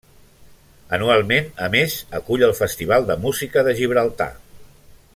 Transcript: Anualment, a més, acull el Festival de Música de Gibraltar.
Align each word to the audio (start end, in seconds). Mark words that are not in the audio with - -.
Anualment, 0.97 1.51
a 1.65 1.67
més, 1.75 1.97
acull 2.21 2.47
el 2.49 2.55
Festival 2.63 3.07
de 3.13 3.19
Música 3.27 3.69
de 3.69 3.79
Gibraltar. 3.83 4.31